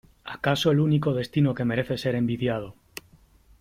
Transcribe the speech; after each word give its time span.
¡acaso 0.25 0.71
el 0.71 0.79
único 0.79 1.13
destino 1.13 1.53
que 1.53 1.63
merece 1.63 1.95
ser 1.95 2.15
envidiado! 2.15 2.73